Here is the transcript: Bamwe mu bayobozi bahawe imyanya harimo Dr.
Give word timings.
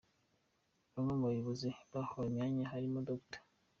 Bamwe 0.93 1.13
mu 1.19 1.25
bayobozi 1.29 1.67
bahawe 1.91 2.23
imyanya 2.29 2.71
harimo 2.71 2.97
Dr. 3.09 3.39